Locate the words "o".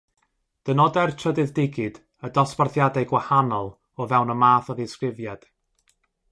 4.05-4.11, 4.75-4.81